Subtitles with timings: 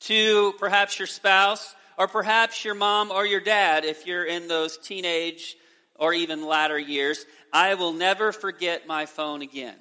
[0.00, 4.76] to perhaps your spouse or perhaps your mom or your dad if you're in those
[4.76, 5.56] teenage
[5.94, 7.24] or even latter years?
[7.54, 9.76] I will never forget my phone again.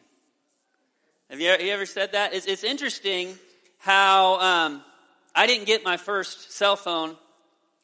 [1.29, 2.33] Have you, ever said that?
[2.33, 3.37] It's, it's interesting
[3.79, 4.81] how um,
[5.39, 7.15] I didn't get my first cell phone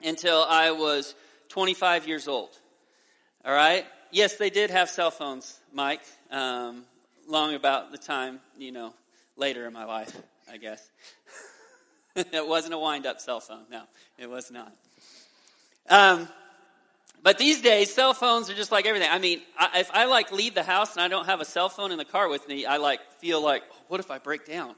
[0.03, 1.15] until I was
[1.47, 2.49] 25 years old.
[3.45, 3.85] All right?
[4.11, 6.83] Yes, they did have cell phones, Mike, um,
[7.29, 8.93] long about the time, you know,
[9.37, 10.13] later in my life,
[10.51, 10.85] I guess.
[12.17, 13.63] it wasn't a wind up cell phone.
[13.71, 13.83] No,
[14.17, 14.73] it was not.
[15.89, 16.27] Um,
[17.23, 19.07] but these days, cell phones are just like everything.
[19.09, 21.69] I mean, I, if I like leave the house and I don't have a cell
[21.69, 24.75] phone in the car with me, I like feel like, what if I break down?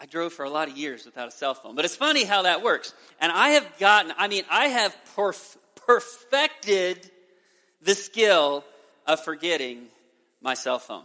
[0.00, 1.74] I drove for a lot of years without a cell phone.
[1.74, 2.94] But it's funny how that works.
[3.20, 7.10] And I have gotten, I mean, I have perf- perfected
[7.82, 8.64] the skill
[9.06, 9.86] of forgetting
[10.40, 11.04] my cell phone.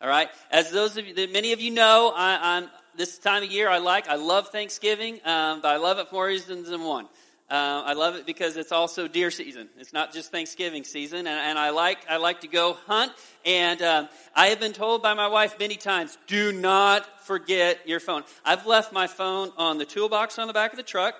[0.00, 3.50] All right, as those of you, many of you know, I, am this time of
[3.50, 4.08] year I like.
[4.08, 7.08] I love Thanksgiving, um, but I love it for more reasons than one.
[7.50, 9.70] Uh, I love it because it's also deer season.
[9.78, 13.12] It's not just Thanksgiving season, and, and I like I like to go hunt.
[13.46, 18.00] And um, I have been told by my wife many times, "Do not forget your
[18.00, 21.14] phone." I've left my phone on the toolbox on the back of the truck.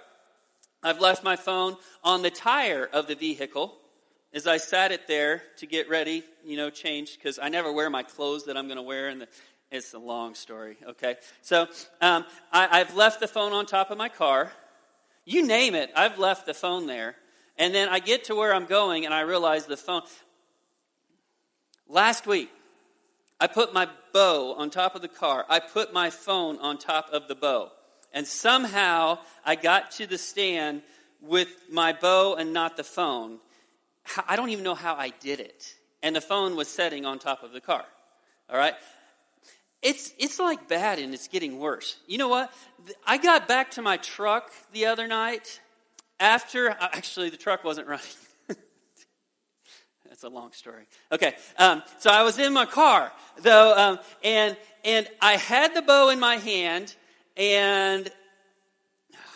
[0.82, 3.74] I've left my phone on the tire of the vehicle
[4.34, 7.88] as I sat it there to get ready, you know, change because I never wear
[7.88, 9.28] my clothes that I'm going to wear the
[9.70, 11.16] it's a long story, okay?
[11.42, 11.66] So
[12.00, 14.50] um, I, have left the phone on top of my car.
[15.28, 17.14] You name it, I've left the phone there.
[17.58, 20.00] And then I get to where I'm going and I realize the phone.
[21.86, 22.48] Last week,
[23.38, 25.44] I put my bow on top of the car.
[25.50, 27.70] I put my phone on top of the bow.
[28.14, 30.80] And somehow I got to the stand
[31.20, 33.38] with my bow and not the phone.
[34.26, 35.74] I don't even know how I did it.
[36.02, 37.84] And the phone was setting on top of the car.
[38.48, 38.74] All right?
[39.82, 41.96] It's, it's like bad and it's getting worse.
[42.06, 42.52] You know what?
[43.06, 45.60] I got back to my truck the other night
[46.18, 48.04] after, uh, actually, the truck wasn't running.
[50.08, 50.82] That's a long story.
[51.12, 55.82] Okay, um, so I was in my car, though, um, and, and I had the
[55.82, 56.96] bow in my hand,
[57.36, 58.10] and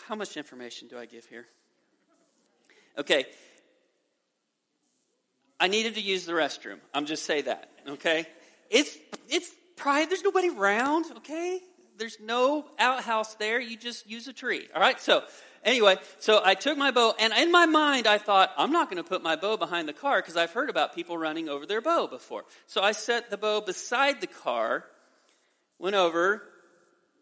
[0.09, 1.47] how much information do I give here?
[2.99, 3.27] Okay,
[5.61, 6.79] I needed to use the restroom.
[6.93, 8.27] I'm just say that, okay?
[8.69, 8.99] It's,
[9.29, 10.09] it's pride.
[10.09, 11.61] There's nobody around, okay?
[11.99, 13.61] There's no outhouse there.
[13.61, 14.69] You just use a tree.
[14.75, 15.01] All right?
[15.01, 15.25] So,
[15.65, 19.03] anyway, so I took my bow, and in my mind, I thought, I'm not going
[19.03, 21.81] to put my bow behind the car because I've heard about people running over their
[21.81, 22.45] bow before.
[22.67, 24.85] So I set the bow beside the car,
[25.81, 26.45] went over,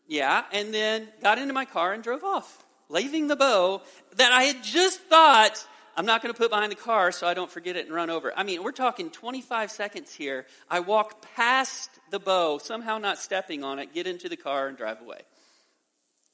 [0.06, 3.81] yeah, and then got into my car and drove off, leaving the bow
[4.16, 5.66] that I had just thought
[6.00, 8.09] I'm not going to put behind the car so I don't forget it and run
[8.09, 8.33] over.
[8.34, 10.47] I mean, we're talking 25 seconds here.
[10.71, 14.78] I walk past the bow, somehow not stepping on it, get into the car and
[14.78, 15.21] drive away.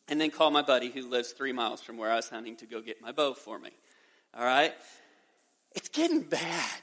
[0.07, 2.67] And then call my buddy who lives three miles from where I was hunting to
[2.67, 3.71] go get my bow for me.
[4.39, 4.73] All right?
[5.75, 6.83] It's getting bad.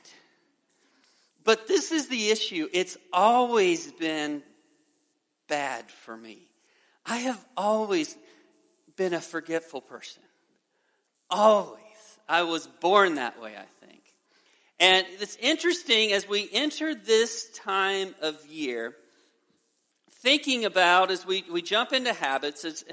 [1.45, 2.67] But this is the issue.
[2.73, 4.43] It's always been
[5.47, 6.49] bad for me.
[7.05, 8.17] I have always
[8.97, 10.23] been a forgetful person.
[11.29, 11.82] Always.
[12.27, 14.01] I was born that way, I think.
[14.79, 18.95] And it's interesting as we enter this time of year,
[20.21, 22.83] thinking about as we, we jump into habits, is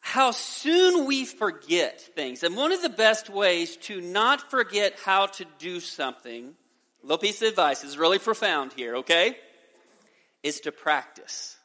[0.00, 2.42] how soon we forget things.
[2.42, 6.54] And one of the best ways to not forget how to do something,
[7.02, 9.36] a little piece of advice is really profound here, okay?
[10.42, 11.56] Is to practice.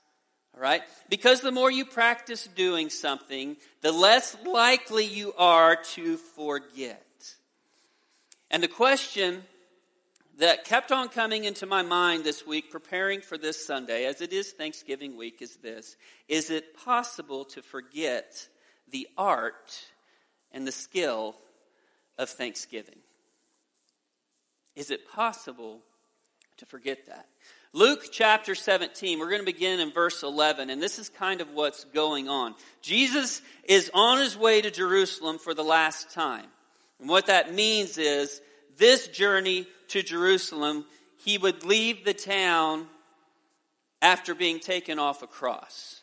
[0.55, 0.81] All right?
[1.09, 7.01] Because the more you practice doing something, the less likely you are to forget.
[8.49, 9.43] And the question
[10.38, 14.34] that kept on coming into my mind this week, preparing for this Sunday, as it
[14.34, 15.97] is Thanksgiving week, is this
[16.28, 18.47] Is it possible to forget
[18.91, 19.81] the art
[20.51, 21.35] and the skill
[22.17, 22.99] of Thanksgiving?
[24.75, 25.81] Is it possible
[26.58, 27.28] to forget that?
[27.75, 31.51] Luke chapter 17, we're going to begin in verse 11, and this is kind of
[31.51, 32.55] what's going on.
[32.81, 36.45] Jesus is on his way to Jerusalem for the last time.
[37.01, 38.39] And what that means is
[38.77, 40.85] this journey to Jerusalem,
[41.17, 42.87] he would leave the town
[44.01, 46.01] after being taken off a cross.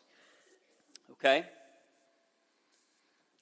[1.13, 1.47] Okay?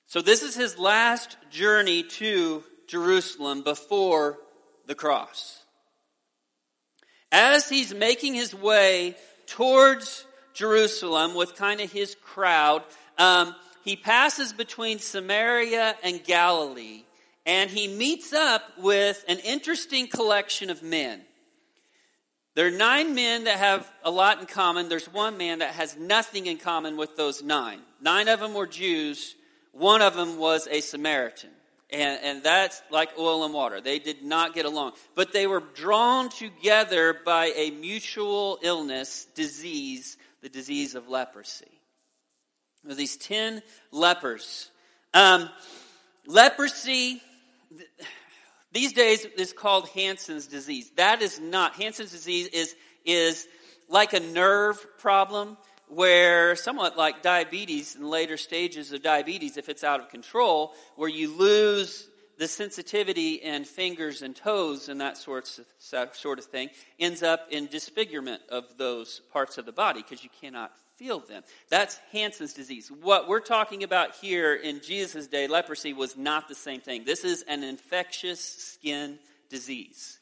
[0.07, 4.39] So this is his last journey to Jerusalem before
[4.87, 5.60] the cross.
[7.33, 9.17] As he's making his way
[9.47, 12.83] towards Jerusalem with kind of his crowd,
[13.19, 13.55] um,
[13.85, 17.05] he passes between Samaria and Galilee,
[17.47, 21.23] and he meets up with an interesting collection of men.
[22.57, 24.89] There are nine men that have a lot in common.
[24.89, 27.81] There's one man that has nothing in common with those nine.
[28.01, 29.37] Nine of them were Jews,
[29.73, 31.51] one of them was a Samaritan.
[31.93, 33.81] And, and that's like oil and water.
[33.81, 34.93] They did not get along.
[35.15, 41.67] But they were drawn together by a mutual illness, disease, the disease of leprosy.
[42.85, 44.71] There these 10 lepers.
[45.13, 45.51] Um,
[46.27, 47.21] leprosy,
[48.73, 50.91] these days, is called Hansen's disease.
[50.97, 51.75] That is not.
[51.75, 53.47] Hansen's disease is, is
[53.89, 55.59] like a nerve problem
[55.91, 61.09] where somewhat like diabetes in later stages of diabetes, if it's out of control, where
[61.09, 62.09] you lose
[62.39, 67.47] the sensitivity in fingers and toes and that sort of, sort of thing, ends up
[67.51, 71.43] in disfigurement of those parts of the body because you cannot feel them.
[71.69, 72.91] That's Hansen's disease.
[73.03, 77.05] What we're talking about here in Jesus' day, leprosy, was not the same thing.
[77.05, 79.19] This is an infectious skin
[79.51, 80.19] disease.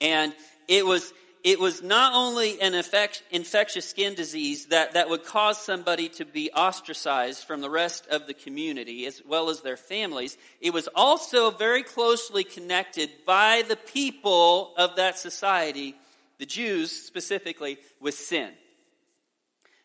[0.00, 0.34] And
[0.68, 1.12] it was
[1.44, 6.24] it was not only an infect, infectious skin disease that, that would cause somebody to
[6.24, 10.88] be ostracized from the rest of the community as well as their families, it was
[10.94, 15.94] also very closely connected by the people of that society,
[16.38, 18.50] the Jews specifically, with sin.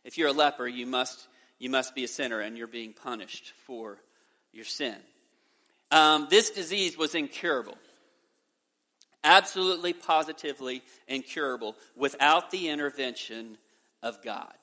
[0.06, 1.28] If you're a leper, you must,
[1.60, 3.98] you must be a sinner and you're being punished for
[4.54, 4.96] your sin.
[5.92, 7.78] Um, this disease was incurable
[9.24, 13.57] absolutely, positively incurable without the intervention
[14.01, 14.54] of God.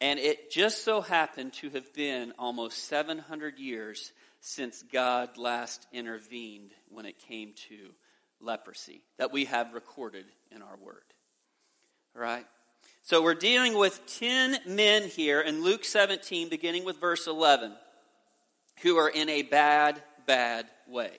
[0.00, 6.72] And it just so happened to have been almost 700 years since God last intervened
[6.90, 7.94] when it came to
[8.40, 11.04] leprosy that we have recorded in our word.
[12.16, 12.44] All right?
[13.02, 17.72] So we're dealing with 10 men here in Luke 17, beginning with verse 11,
[18.82, 21.16] who are in a bad, bad way.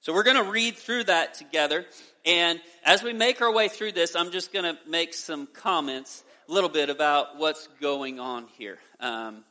[0.00, 1.84] So we're going to read through that together.
[2.24, 6.22] And as we make our way through this, I'm just going to make some comments
[6.48, 8.78] a little bit about what's going on here.
[9.00, 9.44] Um,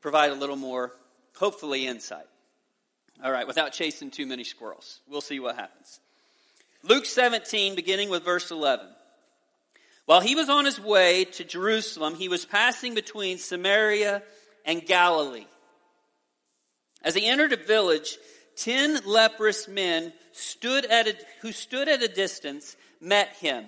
[0.00, 0.92] provide a little more,
[1.36, 2.26] hopefully, insight.
[3.22, 5.00] All right, without chasing too many squirrels.
[5.06, 6.00] We'll see what happens.
[6.82, 8.86] Luke 17, beginning with verse 11.
[10.06, 14.22] While he was on his way to Jerusalem, he was passing between Samaria
[14.64, 15.46] and Galilee.
[17.02, 18.16] As he entered a village,
[18.60, 23.66] ten leprous men stood at a, who stood at a distance met him.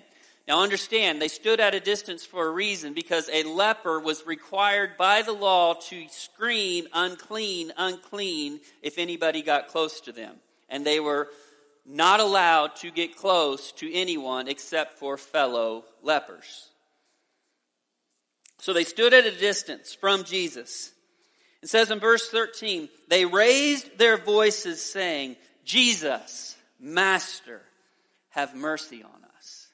[0.48, 4.96] Now understand, they stood at a distance for a reason because a leper was required
[4.98, 10.36] by the law to scream, unclean, unclean, if anybody got close to them.
[10.68, 11.28] And they were
[11.86, 16.68] not allowed to get close to anyone except for fellow lepers.
[18.58, 20.92] So they stood at a distance from Jesus.
[21.62, 27.62] It says in verse 13, they raised their voices saying, Jesus, Master,
[28.30, 29.68] have mercy on us.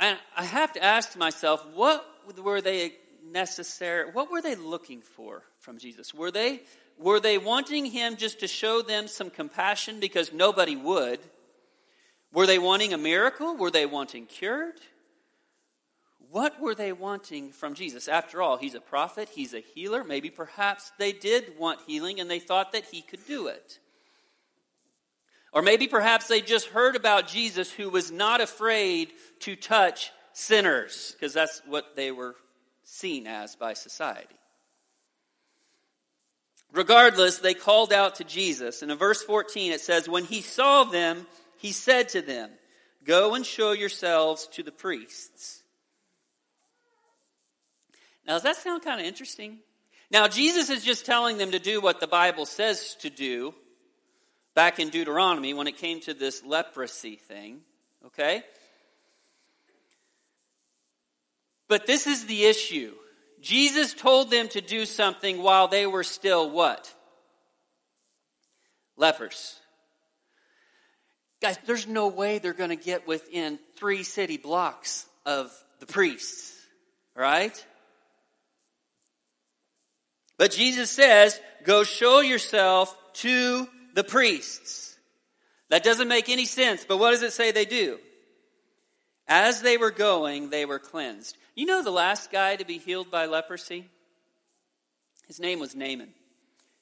[0.00, 2.04] And I have to ask myself, what
[2.42, 2.94] were they
[3.24, 4.10] necessary?
[4.10, 6.12] What were they looking for from Jesus?
[6.12, 6.62] Were they,
[6.98, 11.20] were they wanting him just to show them some compassion because nobody would?
[12.32, 13.56] Were they wanting a miracle?
[13.56, 14.74] Were they wanting cured?
[16.30, 18.08] What were they wanting from Jesus?
[18.08, 20.04] After all, he's a prophet, he's a healer.
[20.04, 23.78] Maybe perhaps they did want healing and they thought that he could do it.
[25.52, 29.08] Or maybe perhaps they just heard about Jesus who was not afraid
[29.40, 32.36] to touch sinners, because that's what they were
[32.84, 34.34] seen as by society.
[36.72, 38.82] Regardless, they called out to Jesus.
[38.82, 42.50] And in verse 14 it says, When he saw them, he said to them,
[43.04, 45.57] Go and show yourselves to the priests.
[48.28, 49.58] Now, does that sound kind of interesting?
[50.10, 53.54] Now, Jesus is just telling them to do what the Bible says to do
[54.54, 57.60] back in Deuteronomy when it came to this leprosy thing,
[58.06, 58.42] okay?
[61.68, 62.92] But this is the issue.
[63.40, 66.92] Jesus told them to do something while they were still what?
[68.96, 69.58] Lepers.
[71.40, 76.54] Guys, there's no way they're going to get within three city blocks of the priests,
[77.14, 77.64] right?
[80.38, 84.96] But Jesus says, go show yourself to the priests.
[85.68, 87.98] That doesn't make any sense, but what does it say they do?
[89.26, 91.36] As they were going, they were cleansed.
[91.54, 93.90] You know the last guy to be healed by leprosy?
[95.26, 96.14] His name was Naaman.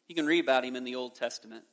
[0.07, 1.65] You can read about him in the Old Testament.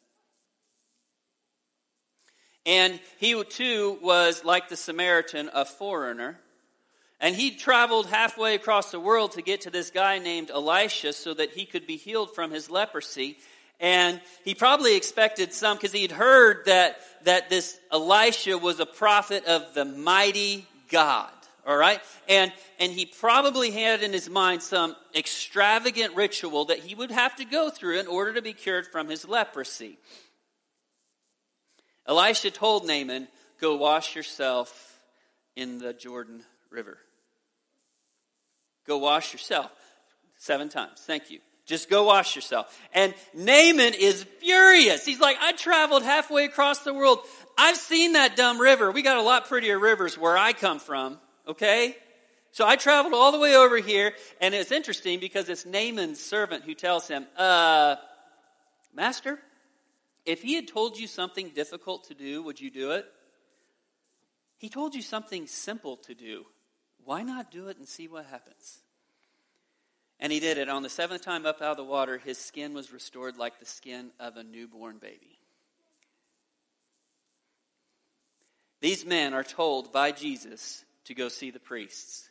[2.65, 6.39] And he too was, like the Samaritan, a foreigner
[7.23, 11.33] And he traveled halfway across the world to get to this guy named Elisha so
[11.33, 13.37] that he could be healed from his leprosy.
[13.79, 19.45] And he probably expected some because he'd heard that, that this Elisha was a prophet
[19.45, 21.31] of the mighty God.
[21.65, 22.01] All right?
[22.27, 27.37] And, and he probably had in his mind some extravagant ritual that he would have
[27.37, 29.97] to go through in order to be cured from his leprosy.
[32.05, 33.29] Elisha told Naaman,
[33.61, 34.99] Go wash yourself
[35.55, 36.97] in the Jordan River.
[38.85, 39.71] Go wash yourself.
[40.37, 41.01] Seven times.
[41.05, 41.39] Thank you.
[41.65, 42.77] Just go wash yourself.
[42.93, 45.05] And Naaman is furious.
[45.05, 47.19] He's like, I traveled halfway across the world.
[47.57, 48.91] I've seen that dumb river.
[48.91, 51.95] We got a lot prettier rivers where I come from, okay?
[52.51, 56.65] So I traveled all the way over here, and it's interesting because it's Naaman's servant
[56.65, 57.95] who tells him, uh,
[58.93, 59.39] Master,
[60.25, 63.05] if he had told you something difficult to do, would you do it?
[64.57, 66.45] He told you something simple to do.
[67.05, 68.79] Why not do it and see what happens?
[70.19, 70.69] And he did it.
[70.69, 73.65] On the seventh time up out of the water, his skin was restored like the
[73.65, 75.39] skin of a newborn baby.
[78.79, 82.29] These men are told by Jesus to go see the priests.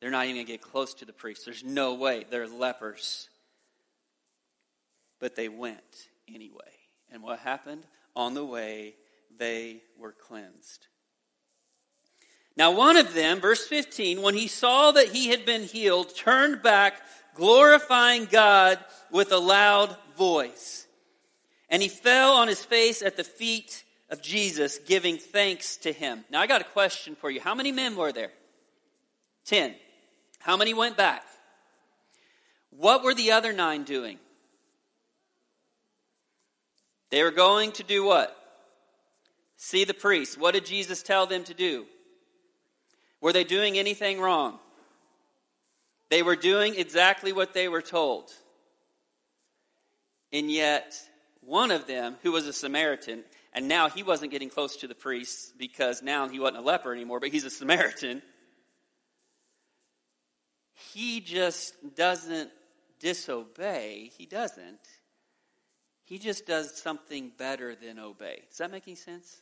[0.00, 1.44] They're not even going to get close to the priests.
[1.44, 2.24] There's no way.
[2.28, 3.28] They're lepers.
[5.20, 6.72] But they went anyway.
[7.12, 7.84] And what happened?
[8.16, 8.96] On the way,
[9.38, 10.88] they were cleansed.
[12.56, 16.62] Now, one of them, verse 15, when he saw that he had been healed, turned
[16.62, 17.00] back,
[17.34, 18.78] glorifying God
[19.10, 20.86] with a loud voice.
[21.70, 26.24] And he fell on his face at the feet of Jesus, giving thanks to him.
[26.30, 27.40] Now, I got a question for you.
[27.40, 28.32] How many men were there?
[29.46, 29.74] Ten.
[30.38, 31.24] How many went back?
[32.70, 34.18] What were the other nine doing?
[37.10, 38.36] They were going to do what?
[39.56, 40.38] See the priest.
[40.38, 41.86] What did Jesus tell them to do?
[43.22, 44.58] Were they doing anything wrong?
[46.10, 48.30] They were doing exactly what they were told.
[50.32, 50.94] And yet,
[51.40, 54.94] one of them, who was a Samaritan, and now he wasn't getting close to the
[54.94, 58.22] priests because now he wasn't a leper anymore, but he's a Samaritan.
[60.92, 62.50] He just doesn't
[62.98, 64.10] disobey.
[64.18, 64.80] He doesn't.
[66.04, 68.42] He just does something better than obey.
[68.48, 69.41] Does that make any sense?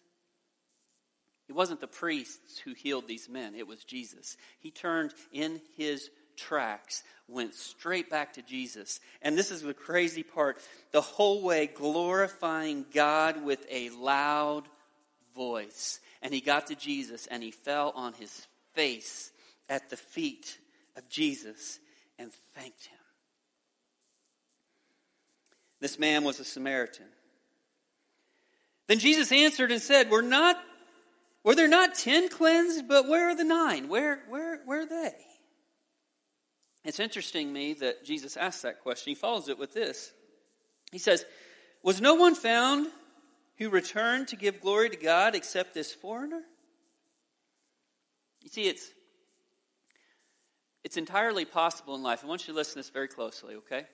[1.50, 4.36] It wasn't the priests who healed these men, it was Jesus.
[4.60, 9.00] He turned in his tracks, went straight back to Jesus.
[9.20, 10.58] And this is the crazy part
[10.92, 14.62] the whole way glorifying God with a loud
[15.34, 15.98] voice.
[16.22, 19.32] And he got to Jesus and he fell on his face
[19.68, 20.56] at the feet
[20.96, 21.80] of Jesus
[22.16, 22.98] and thanked him.
[25.80, 27.06] This man was a Samaritan.
[28.86, 30.56] Then Jesus answered and said, We're not
[31.44, 33.88] were there not ten cleansed, but where are the nine?
[33.88, 35.14] Where, where, where are they?
[36.84, 39.10] It's interesting to me that Jesus asks that question.
[39.10, 40.12] He follows it with this.
[40.92, 41.24] He says,
[41.82, 42.88] Was no one found
[43.58, 46.42] who returned to give glory to God except this foreigner?
[48.42, 48.90] You see, it's,
[50.82, 52.20] it's entirely possible in life.
[52.24, 53.84] I want you to listen to this very closely, okay?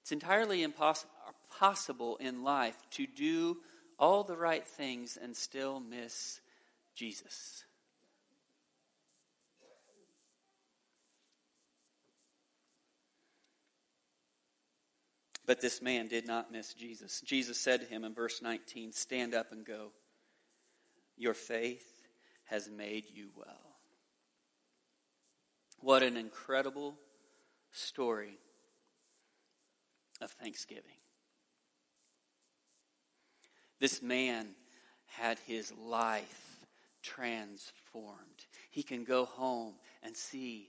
[0.00, 1.10] It's entirely impossible
[1.58, 3.58] possible in life to do
[4.02, 6.40] all the right things and still miss
[6.96, 7.64] Jesus.
[15.46, 17.20] But this man did not miss Jesus.
[17.20, 19.92] Jesus said to him in verse 19, Stand up and go.
[21.16, 21.86] Your faith
[22.46, 23.76] has made you well.
[25.78, 26.96] What an incredible
[27.70, 28.38] story
[30.20, 31.01] of thanksgiving.
[33.82, 34.50] This man
[35.06, 36.64] had his life
[37.02, 38.46] transformed.
[38.70, 39.74] He can go home
[40.04, 40.68] and see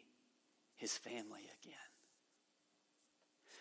[0.77, 1.77] his family again.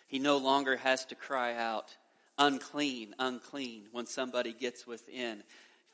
[0.07, 1.95] He no longer has to cry out,
[2.39, 5.43] unclean, unclean, when somebody gets within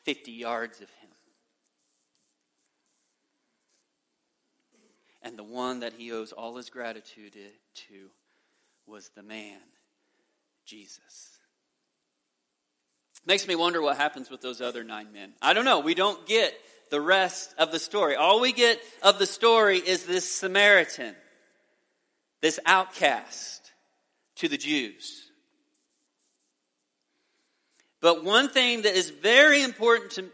[0.04, 1.10] 50 yards of him.
[5.20, 8.10] And the one that he owes all his gratitude to
[8.86, 9.58] was the man,
[10.64, 11.37] Jesus.
[13.28, 15.34] Makes me wonder what happens with those other nine men.
[15.42, 15.80] I don't know.
[15.80, 16.54] We don't get
[16.90, 18.16] the rest of the story.
[18.16, 21.14] All we get of the story is this Samaritan,
[22.40, 23.70] this outcast
[24.36, 25.30] to the Jews.
[28.00, 30.24] But one thing that is very important to,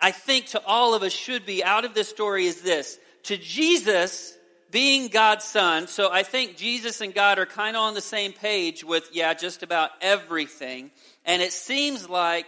[0.00, 3.00] I think, to all of us should be out of this story is this.
[3.24, 4.37] To Jesus,
[4.70, 8.32] being God's son, so I think Jesus and God are kind of on the same
[8.32, 10.90] page with, yeah, just about everything.
[11.24, 12.46] And it seems like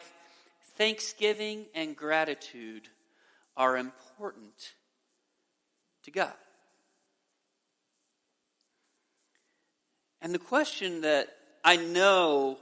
[0.76, 2.88] thanksgiving and gratitude
[3.56, 4.74] are important
[6.04, 6.32] to God.
[10.22, 11.28] And the question that
[11.64, 12.58] I know,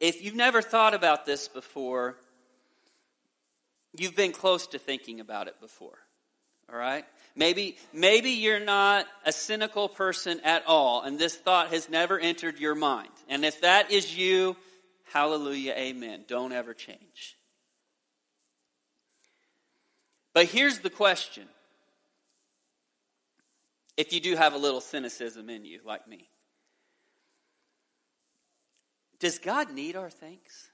[0.00, 2.16] if you've never thought about this before,
[3.96, 6.05] you've been close to thinking about it before.
[6.72, 7.04] All right?
[7.34, 12.58] Maybe, maybe you're not a cynical person at all, and this thought has never entered
[12.58, 13.10] your mind.
[13.28, 14.56] And if that is you,
[15.12, 16.24] hallelujah, amen.
[16.26, 17.36] Don't ever change.
[20.32, 21.48] But here's the question
[23.96, 26.28] if you do have a little cynicism in you, like me
[29.18, 30.70] Does God need our thanks?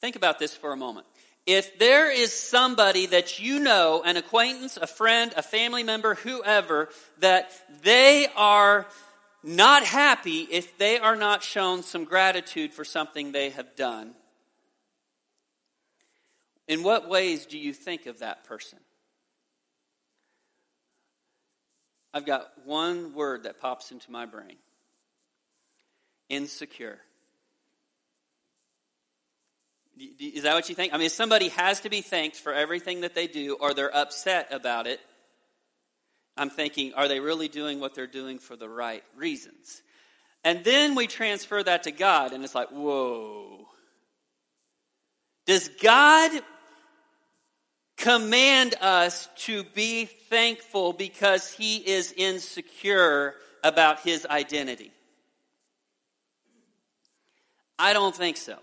[0.00, 1.06] Think about this for a moment.
[1.46, 6.88] If there is somebody that you know, an acquaintance, a friend, a family member, whoever,
[7.18, 7.50] that
[7.82, 8.86] they are
[9.42, 14.14] not happy if they are not shown some gratitude for something they have done,
[16.68, 18.78] in what ways do you think of that person?
[22.14, 24.56] I've got one word that pops into my brain
[26.28, 26.98] insecure.
[29.98, 30.94] Is that what you think?
[30.94, 34.52] I mean, somebody has to be thanked for everything that they do or they're upset
[34.52, 35.00] about it,
[36.36, 39.82] I'm thinking, are they really doing what they're doing for the right reasons?
[40.44, 43.66] And then we transfer that to God, and it's like, whoa.
[45.46, 46.30] Does God
[47.96, 54.90] command us to be thankful because He is insecure about His identity?
[57.78, 58.58] I don't think so.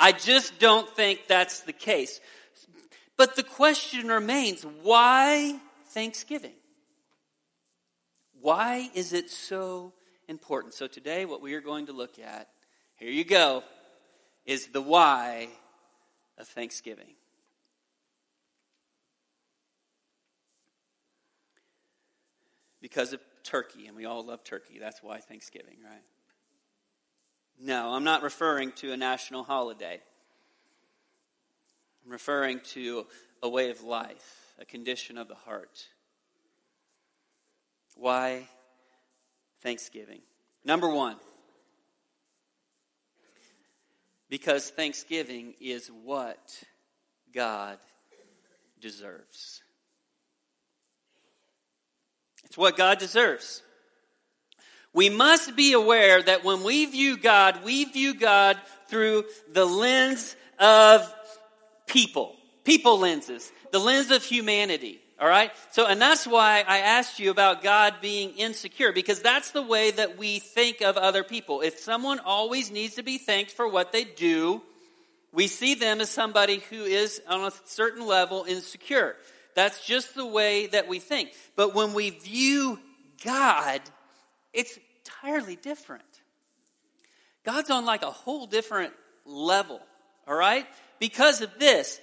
[0.00, 2.20] I just don't think that's the case.
[3.18, 6.54] But the question remains why Thanksgiving?
[8.40, 9.92] Why is it so
[10.26, 10.72] important?
[10.72, 12.48] So, today, what we are going to look at,
[12.96, 13.62] here you go,
[14.46, 15.48] is the why
[16.38, 17.12] of Thanksgiving.
[22.80, 24.78] Because of turkey, and we all love turkey.
[24.78, 26.00] That's why Thanksgiving, right?
[27.62, 30.00] No, I'm not referring to a national holiday.
[32.04, 33.06] I'm referring to
[33.42, 35.86] a way of life, a condition of the heart.
[37.96, 38.48] Why
[39.62, 40.20] Thanksgiving?
[40.64, 41.16] Number one,
[44.30, 46.62] because Thanksgiving is what
[47.34, 47.76] God
[48.80, 49.62] deserves.
[52.44, 53.62] It's what God deserves.
[54.92, 60.34] We must be aware that when we view God, we view God through the lens
[60.58, 61.14] of
[61.86, 65.00] people, people lenses, the lens of humanity.
[65.20, 65.52] All right?
[65.70, 69.90] So, and that's why I asked you about God being insecure, because that's the way
[69.90, 71.60] that we think of other people.
[71.60, 74.62] If someone always needs to be thanked for what they do,
[75.30, 79.14] we see them as somebody who is, on a certain level, insecure.
[79.54, 81.32] That's just the way that we think.
[81.54, 82.78] But when we view
[83.22, 83.82] God,
[84.52, 86.04] it's entirely different.
[87.44, 88.92] God's on like a whole different
[89.24, 89.80] level,
[90.26, 90.66] all right?
[90.98, 92.00] Because of this.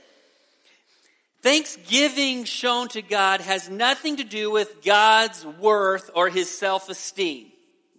[1.44, 7.48] Thanksgiving shown to God has nothing to do with God's worth or his self esteem.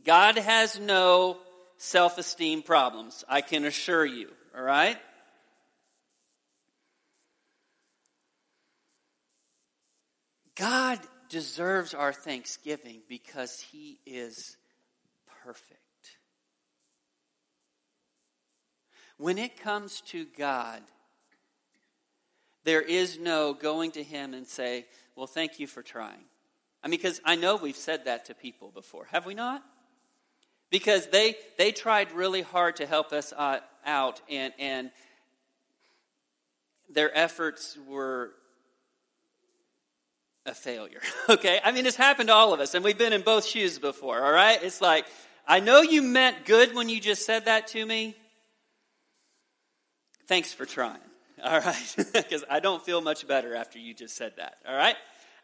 [0.05, 1.39] God has no
[1.77, 4.99] self esteem problems, I can assure you, all right?
[10.57, 14.57] God deserves our thanksgiving because he is
[15.45, 15.79] perfect.
[19.17, 20.81] When it comes to God,
[22.65, 24.87] there is no going to him and say,
[25.17, 26.25] Well, thank you for trying.
[26.83, 29.65] I mean, because I know we've said that to people before, have we not?
[30.71, 34.91] Because they, they tried really hard to help us uh, out, and, and
[36.91, 38.33] their efforts were
[40.49, 41.01] a failure.
[41.29, 41.61] Okay?
[41.63, 44.25] I mean, it's happened to all of us, and we've been in both shoes before,
[44.25, 44.59] all right?
[44.63, 45.05] It's like,
[45.47, 48.17] I know you meant good when you just said that to me.
[50.27, 51.01] Thanks for trying,
[51.45, 51.97] all right?
[52.13, 54.97] Because I don't feel much better after you just said that, all right?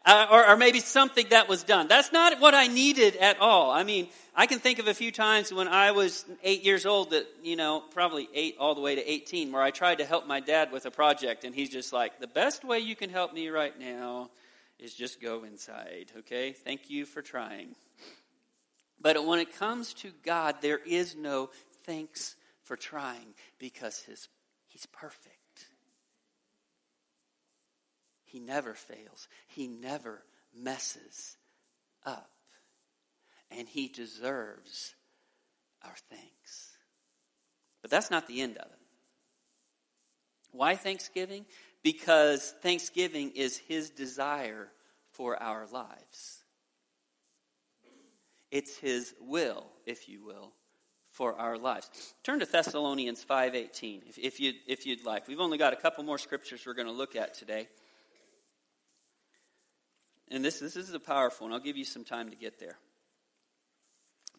[0.07, 1.87] Uh, or, or, maybe something that was done.
[1.87, 3.71] That's not what I needed at all.
[3.71, 7.09] I mean, I can think of a few times when I was eight years old
[7.09, 10.27] that, you know, probably eight all the way to 18, where I tried to help
[10.27, 13.33] my dad with a project, and he's just like, the best way you can help
[13.33, 14.29] me right now
[14.79, 16.51] is just go inside, okay?
[16.51, 17.75] Thank you for trying.
[18.99, 21.49] But when it comes to God, there is no
[21.85, 24.27] thanks for trying because his,
[24.67, 25.67] He's perfect.
[28.25, 31.37] He never fails, He never messes
[32.05, 32.29] up.
[33.51, 34.95] And He deserves
[35.83, 36.77] our thanks.
[37.81, 38.79] But that's not the end of it.
[40.51, 41.45] Why Thanksgiving?
[41.85, 44.71] Because Thanksgiving is His desire
[45.11, 46.43] for our lives.
[48.49, 50.51] It's His will, if you will,
[51.11, 51.91] for our lives.
[52.23, 55.27] Turn to Thessalonians 5:18 if, if, you, if you'd like.
[55.27, 57.67] We've only got a couple more scriptures we're going to look at today.
[60.31, 61.53] And this, this is a powerful one.
[61.53, 62.79] I'll give you some time to get there.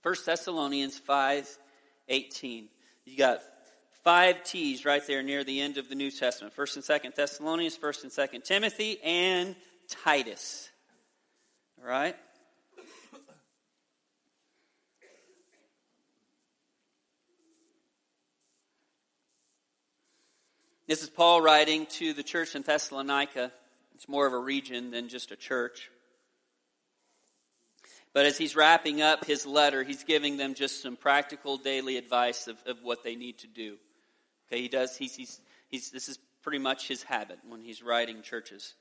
[0.03, 2.65] 1 Thessalonians 5:18.
[3.05, 3.41] You got
[4.07, 6.55] five T's right there near the end of the New Testament.
[6.55, 9.57] 1st and 2nd Thessalonians, 1st and 2nd Timothy, and
[10.05, 10.71] Titus.
[11.83, 12.15] All right?
[20.87, 23.51] This is Paul writing to the church in Thessalonica.
[23.97, 25.91] It's more of a region than just a church.
[28.15, 32.47] But as he's wrapping up his letter, he's giving them just some practical daily advice
[32.47, 33.79] of, of what they need to do.
[34.47, 38.23] Okay, he does, he's, he's, he's, this is pretty much his habit when he's writing
[38.23, 38.75] churches.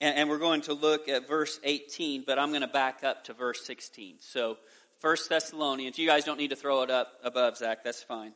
[0.00, 3.24] And, and we're going to look at verse 18, but I'm going to back up
[3.24, 4.16] to verse 16.
[4.20, 4.58] So,
[5.00, 8.32] First Thessalonians, you guys don't need to throw it up above, Zach, that's fine.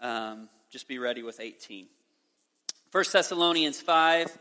[0.00, 1.86] Um, just be ready with 18.
[2.90, 4.36] 1 Thessalonians 5,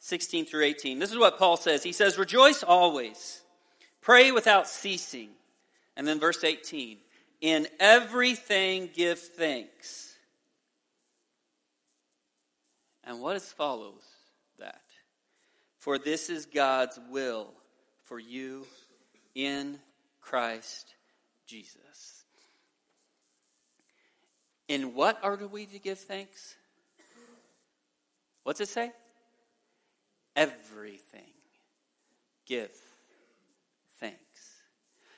[0.00, 0.98] 16 through 18.
[0.98, 1.84] This is what Paul says.
[1.84, 3.42] He says, Rejoice always,
[4.00, 5.28] pray without ceasing.
[5.96, 6.98] And then verse 18,
[7.40, 10.13] In everything give thanks.
[13.06, 14.02] And what follows
[14.58, 14.82] that?
[15.78, 17.48] For this is God's will
[18.04, 18.66] for you
[19.34, 19.78] in
[20.20, 20.94] Christ
[21.46, 22.24] Jesus.
[24.68, 26.56] In what are we to give thanks?
[28.44, 28.92] What's it say?
[30.34, 31.20] Everything.
[32.46, 32.70] Give
[34.00, 34.18] thanks.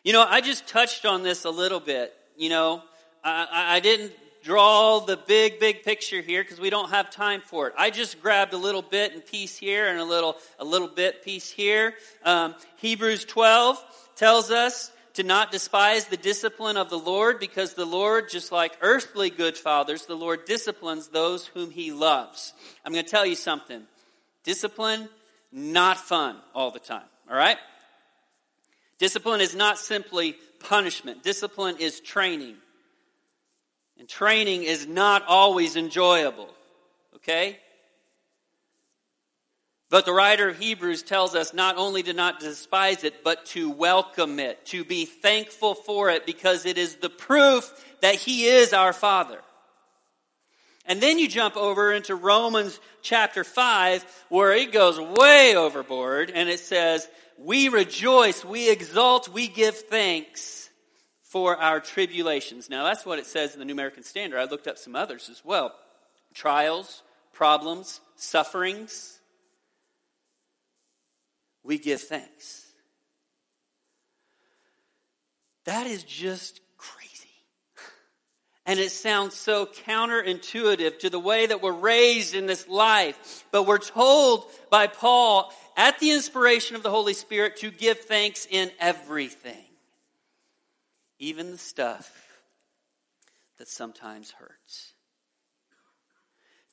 [0.03, 2.13] You know, I just touched on this a little bit.
[2.37, 2.83] You know,
[3.23, 4.13] I, I didn't
[4.47, 7.75] draw the big, big picture here because we don't have time for it.
[7.77, 11.25] I just grabbed a little bit and piece here and a little, a little bit
[11.25, 11.95] piece here.
[12.25, 17.85] Um, Hebrews 12 tells us to not despise the discipline of the Lord because the
[17.85, 22.53] Lord, just like earthly good fathers, the Lord disciplines those whom he loves.
[22.85, 23.83] I'm going to tell you something.
[24.45, 25.09] Discipline,
[25.51, 27.59] not fun all the time, all right?
[29.01, 31.25] Discipline is not simply punishment.
[31.25, 32.55] Discipline is training.
[33.99, 36.51] And training is not always enjoyable,
[37.17, 37.59] okay?
[39.89, 43.71] But the writer of Hebrews tells us not only to not despise it, but to
[43.71, 48.73] welcome it, to be thankful for it, because it is the proof that He is
[48.73, 49.41] our Father.
[50.87, 56.49] And then you jump over into Romans chapter 5, where it goes way overboard, and
[56.49, 60.69] it says, We rejoice, we exult, we give thanks
[61.37, 62.71] for our tribulations.
[62.71, 64.39] Now, that's what it says in the New American Standard.
[64.39, 65.75] I looked up some others as well
[66.33, 69.17] trials, problems, sufferings
[71.67, 72.65] we give thanks.
[75.65, 77.13] That is just crazy.
[78.69, 83.45] And it sounds so counterintuitive to the way that we're raised in this life.
[83.53, 88.45] But we're told by Paul, at the inspiration of the Holy Spirit, to give thanks
[88.51, 89.66] in everything,
[91.19, 92.43] even the stuff
[93.59, 94.93] that sometimes hurts.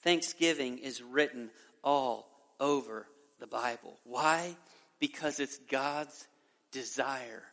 [0.02, 1.50] Thanksgiving is written
[1.84, 2.30] all
[2.60, 3.08] over
[3.40, 3.98] the Bible.
[4.04, 4.56] Why?
[5.04, 6.30] because it's God's
[6.72, 7.44] desire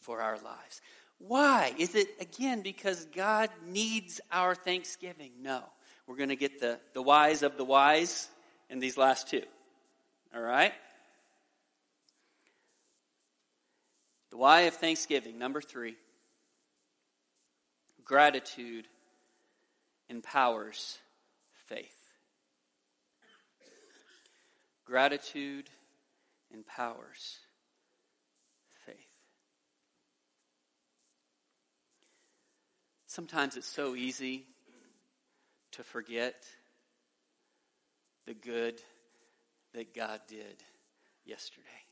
[0.00, 0.80] for our lives.
[1.18, 1.72] Why?
[1.78, 5.30] Is it, again, because God needs our thanksgiving?
[5.40, 5.62] No.
[6.08, 8.28] We're going to get the, the whys of the whys
[8.68, 9.44] in these last two.
[10.34, 10.72] All right?
[14.34, 15.94] The why of thanksgiving, number three.
[18.04, 18.88] Gratitude
[20.08, 20.98] empowers
[21.68, 21.94] faith.
[24.84, 25.70] Gratitude
[26.52, 27.38] empowers
[28.84, 28.96] faith.
[33.06, 34.46] Sometimes it's so easy
[35.70, 36.42] to forget
[38.26, 38.80] the good
[39.74, 40.64] that God did
[41.24, 41.83] yesterday.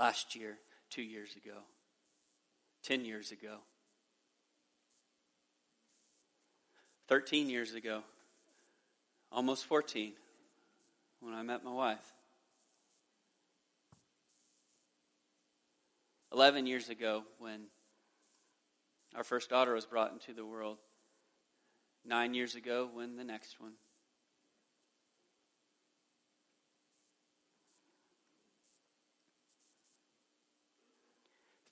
[0.00, 0.56] Last year,
[0.88, 1.58] two years ago,
[2.84, 3.58] 10 years ago,
[7.06, 8.02] 13 years ago,
[9.30, 10.14] almost 14
[11.20, 12.14] when I met my wife.
[16.32, 17.64] 11 years ago, when
[19.14, 20.78] our first daughter was brought into the world.
[22.06, 23.72] Nine years ago, when the next one.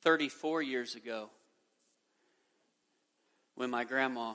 [0.03, 1.31] Thirty-four years ago,
[3.55, 4.35] when my grandma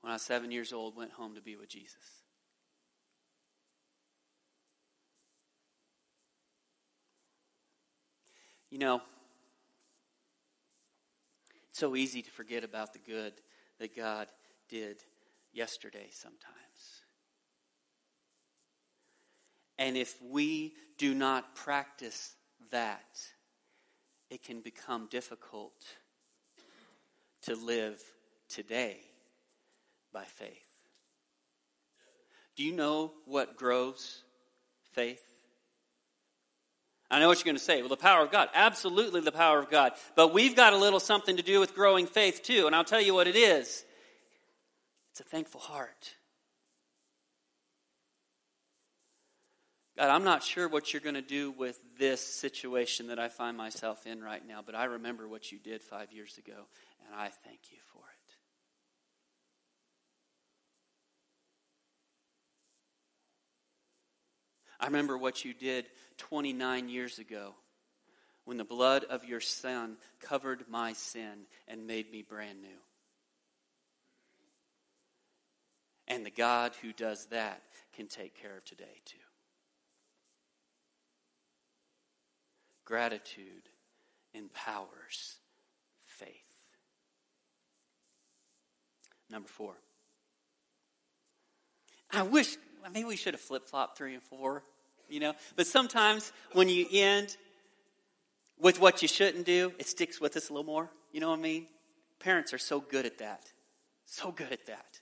[0.00, 2.22] when I was seven years old, went home to be with Jesus.
[8.70, 9.00] You know,
[11.68, 13.32] it's so easy to forget about the good
[13.78, 14.28] that God
[14.68, 14.98] did
[15.52, 17.02] yesterday sometimes.
[19.78, 22.34] And if we do not practice
[22.70, 23.18] that,
[24.30, 25.72] it can become difficult
[27.42, 28.02] to live
[28.48, 28.98] today
[30.12, 30.50] by faith.
[32.56, 34.24] Do you know what grows
[34.92, 35.22] faith?
[37.10, 37.80] I know what you're going to say.
[37.80, 38.48] Well, the power of God.
[38.52, 39.92] Absolutely the power of God.
[40.14, 42.66] But we've got a little something to do with growing faith too.
[42.66, 43.84] And I'll tell you what it is
[45.10, 46.16] it's a thankful heart.
[49.98, 53.56] God, I'm not sure what you're going to do with this situation that I find
[53.56, 56.54] myself in right now, but I remember what you did five years ago,
[57.04, 58.34] and I thank you for it.
[64.78, 65.86] I remember what you did
[66.18, 67.56] 29 years ago
[68.44, 72.68] when the blood of your Son covered my sin and made me brand new.
[76.06, 77.62] And the God who does that
[77.96, 79.27] can take care of today, too.
[82.88, 83.68] Gratitude
[84.32, 85.36] empowers
[86.06, 86.30] faith.
[89.30, 89.74] Number four.
[92.10, 92.56] I wish,
[92.90, 94.62] maybe we should have flip flopped three and four,
[95.06, 95.34] you know?
[95.54, 97.36] But sometimes when you end
[98.58, 100.88] with what you shouldn't do, it sticks with us a little more.
[101.12, 101.66] You know what I mean?
[102.20, 103.52] Parents are so good at that.
[104.06, 105.00] So good at that.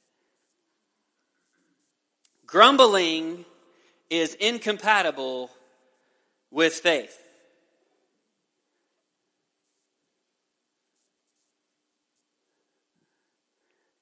[2.48, 3.44] Grumbling
[4.10, 5.52] is incompatible
[6.50, 7.22] with faith.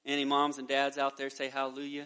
[0.05, 2.05] Any moms and dads out there say hallelujah?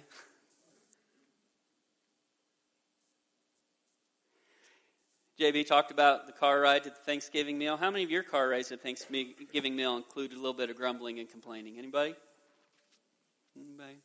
[5.39, 7.77] JB talked about the car ride to the Thanksgiving meal.
[7.77, 10.75] How many of your car rides to the Thanksgiving meal included a little bit of
[10.75, 11.77] grumbling and complaining?
[11.77, 12.13] Anybody?
[13.57, 13.99] Anybody?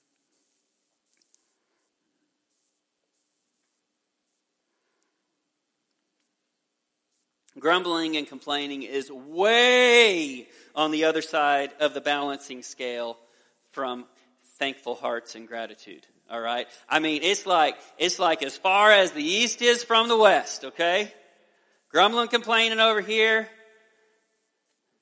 [7.58, 13.16] Grumbling and complaining is way on the other side of the balancing scale
[13.74, 14.06] from
[14.58, 16.06] thankful hearts and gratitude.
[16.30, 16.66] All right?
[16.88, 20.64] I mean, it's like it's like as far as the east is from the west,
[20.64, 21.12] okay?
[21.90, 23.48] Grumbling, complaining over here,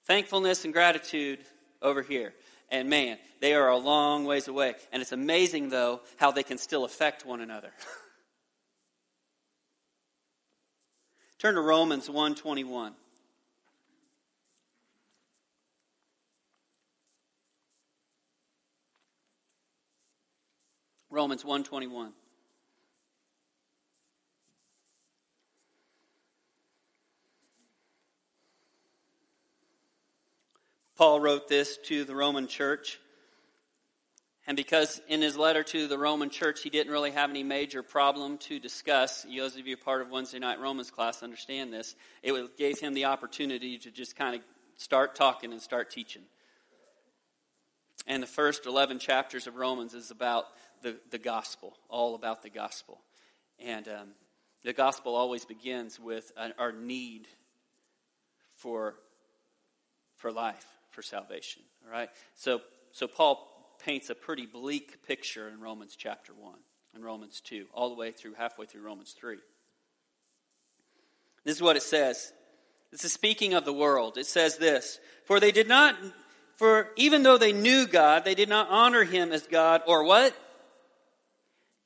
[0.04, 1.38] thankfulness and gratitude
[1.80, 2.34] over here.
[2.70, 4.74] And man, they are a long ways away.
[4.92, 7.70] And it's amazing though how they can still affect one another.
[11.38, 12.94] Turn to Romans 121.
[21.12, 22.14] Romans 121.
[30.96, 32.98] Paul wrote this to the Roman church.
[34.46, 37.82] And because in his letter to the Roman church, he didn't really have any major
[37.82, 42.56] problem to discuss, those of you part of Wednesday night Romans class understand this, it
[42.56, 44.40] gave him the opportunity to just kind of
[44.76, 46.22] start talking and start teaching.
[48.06, 50.46] And the first 11 chapters of Romans is about
[50.82, 53.00] the, the gospel, all about the gospel.
[53.58, 54.08] And um,
[54.64, 57.28] the gospel always begins with an, our need
[58.56, 58.94] for,
[60.16, 61.62] for life, for salvation.
[61.84, 62.08] All right?
[62.34, 62.60] So,
[62.92, 63.48] so Paul
[63.84, 66.54] paints a pretty bleak picture in Romans chapter 1
[66.94, 69.36] and Romans 2, all the way through, halfway through Romans 3.
[71.44, 72.32] This is what it says.
[72.90, 74.18] This is speaking of the world.
[74.18, 75.96] It says this For they did not,
[76.54, 80.36] for even though they knew God, they did not honor him as God or what?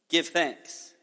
[0.09, 0.95] Give thanks.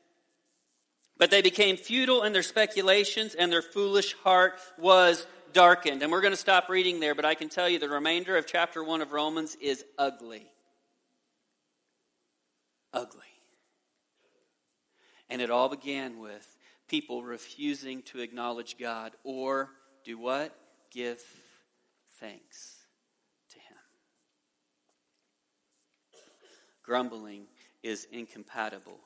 [1.18, 6.02] But they became futile in their speculations, and their foolish heart was darkened.
[6.02, 8.48] And we're going to stop reading there, but I can tell you the remainder of
[8.48, 10.48] chapter 1 of Romans is ugly.
[12.92, 13.22] Ugly.
[15.30, 16.48] And it all began with
[16.88, 19.70] people refusing to acknowledge God or
[20.04, 20.56] do what?
[20.92, 21.20] Give
[22.20, 22.76] thanks
[23.52, 23.78] to Him.
[26.84, 27.46] Grumbling
[27.84, 29.00] is incompatible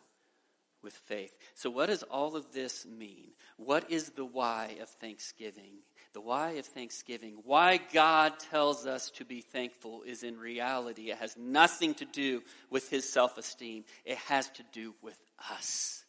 [0.83, 1.37] with faith.
[1.55, 3.31] So, what does all of this mean?
[3.57, 5.79] What is the why of thanksgiving?
[6.13, 11.17] The why of thanksgiving, why God tells us to be thankful, is in reality, it
[11.17, 15.17] has nothing to do with his self esteem, it has to do with
[15.51, 16.05] us.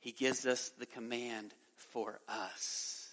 [0.00, 1.52] He gives us the command
[1.92, 3.08] for us.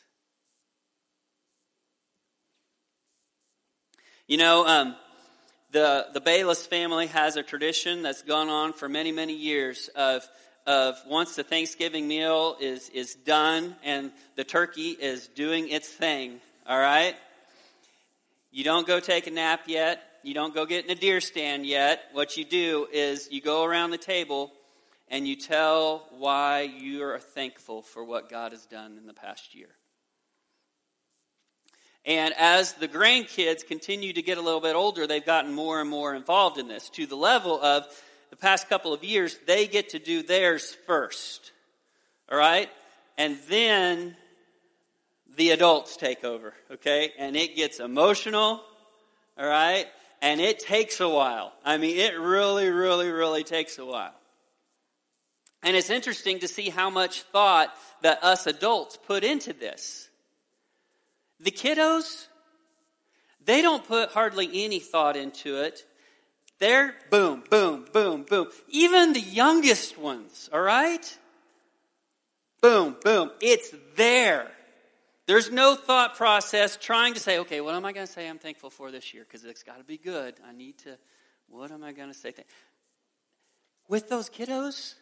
[4.28, 4.96] You know, um,
[5.76, 10.26] the, the Bayless family has a tradition that's gone on for many, many years of,
[10.66, 16.40] of once the Thanksgiving meal is, is done and the turkey is doing its thing,
[16.66, 17.14] all right?
[18.54, 20.02] You don't go take a nap yet.
[20.24, 22.04] You don't go get in a deer stand yet.
[22.14, 24.54] What you do is you go around the table
[25.10, 29.54] and you tell why you are thankful for what God has done in the past
[29.54, 29.68] year.
[32.06, 35.90] And as the grandkids continue to get a little bit older, they've gotten more and
[35.90, 37.86] more involved in this to the level of
[38.30, 41.52] the past couple of years, they get to do theirs first.
[42.32, 42.70] All right?
[43.18, 44.16] And then
[45.36, 47.12] the adults take over, okay?
[47.18, 48.62] And it gets emotional,
[49.38, 49.86] all right?
[50.22, 51.54] And it takes a while.
[51.64, 54.14] I mean, it really, really, really takes a while.
[55.64, 60.10] And it's interesting to see how much thought that us adults put into this.
[61.40, 62.28] The kiddos,
[63.44, 65.86] they don't put hardly any thought into it.
[66.60, 68.48] They're boom, boom, boom, boom.
[68.70, 71.18] Even the youngest ones, all right?
[72.62, 73.32] Boom, boom.
[73.42, 74.50] It's there.
[75.28, 78.38] There's no thought process trying to say, okay, what am I going to say I'm
[78.38, 79.24] thankful for this year?
[79.24, 80.36] Because it's got to be good.
[80.48, 80.98] I need to,
[81.50, 82.34] what am I going to say?
[83.88, 84.96] With those kiddos,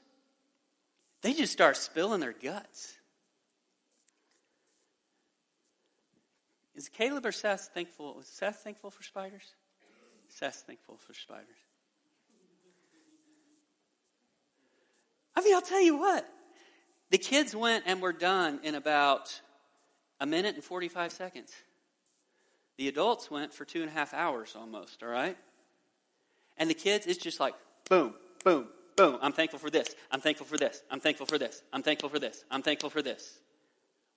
[1.21, 2.97] they just start spilling their guts.
[6.75, 8.17] Is Caleb or Seth thankful?
[8.23, 9.53] Seth thankful for spiders?
[10.29, 11.47] Seth's thankful for spiders.
[15.35, 16.27] I mean, I'll tell you what.
[17.11, 19.39] The kids went and were done in about
[20.19, 21.51] a minute and 45 seconds.
[22.77, 25.37] The adults went for two and a half hours almost, all right?
[26.57, 27.53] And the kids, it's just like
[27.87, 29.19] boom, boom, boom.
[29.21, 29.93] I'm thankful for this.
[30.11, 30.81] I'm thankful for this.
[30.89, 31.61] I'm thankful for this.
[31.71, 32.43] I'm thankful for this.
[32.49, 33.39] I'm thankful for this.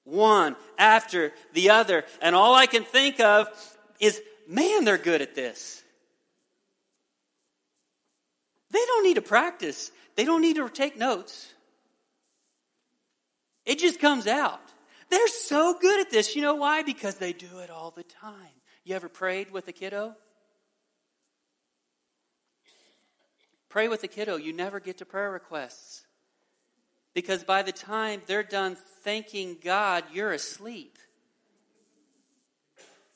[0.06, 2.04] One after the other.
[2.22, 3.48] And all I can think of
[4.00, 5.82] is, man, they're good at this.
[8.70, 11.52] They don't need to practice, they don't need to take notes.
[13.64, 14.60] It just comes out.
[15.10, 16.36] They're so good at this.
[16.36, 16.82] You know why?
[16.82, 18.54] Because they do it all the time.
[18.84, 20.14] You ever prayed with a kiddo?
[23.68, 24.36] Pray with a kiddo.
[24.36, 26.05] You never get to prayer requests.
[27.16, 30.98] Because by the time they're done thanking God, you're asleep.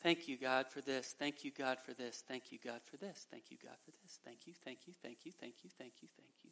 [0.02, 1.14] Thank you, God, for this.
[1.18, 2.24] Thank you, God, for this.
[2.26, 3.26] Thank you, God, for this.
[3.30, 4.18] Thank you, God, for this.
[4.24, 6.50] Thank you, thank you, thank you, thank you, thank you, thank you, thank you.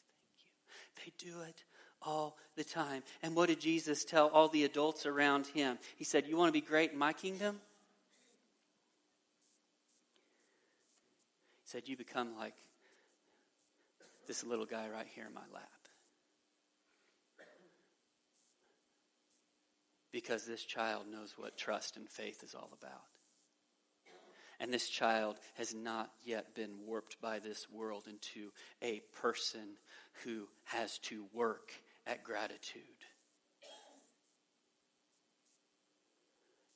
[0.96, 1.64] They do it
[2.02, 3.02] all the time.
[3.22, 5.78] And what did Jesus tell all the adults around him?
[5.96, 7.62] He said, You want to be great in my kingdom?
[11.62, 12.56] He said, You become like
[14.26, 15.77] this little guy right here in my lap.
[20.12, 23.02] Because this child knows what trust and faith is all about.
[24.60, 28.50] And this child has not yet been warped by this world into
[28.82, 29.76] a person
[30.24, 31.70] who has to work
[32.06, 32.82] at gratitude.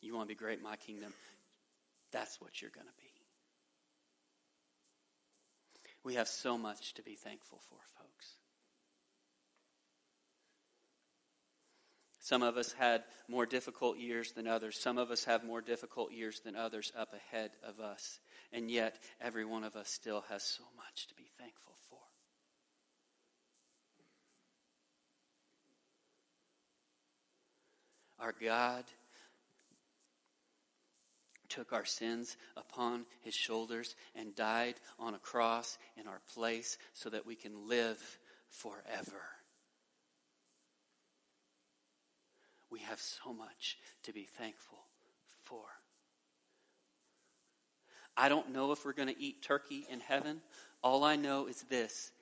[0.00, 1.12] You want to be great in my kingdom?
[2.12, 3.08] That's what you're going to be.
[6.04, 8.01] We have so much to be thankful for, folks.
[12.24, 14.78] Some of us had more difficult years than others.
[14.78, 18.20] Some of us have more difficult years than others up ahead of us.
[18.52, 21.98] And yet, every one of us still has so much to be thankful for.
[28.20, 28.84] Our God
[31.48, 37.10] took our sins upon his shoulders and died on a cross in our place so
[37.10, 37.98] that we can live
[38.48, 39.41] forever.
[42.72, 44.78] We have so much to be thankful
[45.44, 45.64] for.
[48.16, 50.40] I don't know if we're going to eat turkey in heaven.
[50.82, 52.12] All I know is this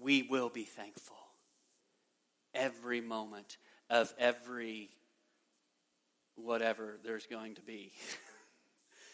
[0.00, 1.16] we will be thankful
[2.52, 4.90] every moment of every
[6.34, 7.92] whatever there's going to be.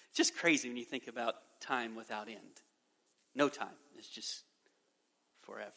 [0.08, 2.62] it's just crazy when you think about time without end.
[3.34, 4.44] No time, it's just
[5.42, 5.70] forever.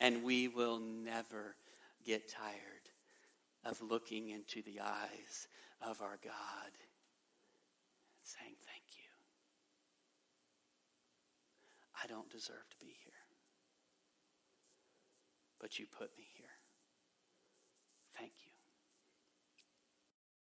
[0.00, 1.56] And we will never
[2.06, 2.90] get tired
[3.64, 5.48] of looking into the eyes
[5.82, 6.92] of our God and
[8.22, 9.10] saying, Thank you.
[12.02, 13.12] I don't deserve to be here,
[15.60, 16.46] but you put me here.
[18.16, 18.45] Thank you.